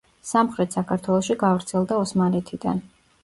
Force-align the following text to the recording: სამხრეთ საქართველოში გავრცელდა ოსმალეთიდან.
სამხრეთ 0.27 0.77
საქართველოში 0.77 1.37
გავრცელდა 1.45 1.99
ოსმალეთიდან. 2.05 2.81